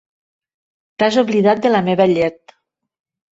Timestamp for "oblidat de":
1.23-1.73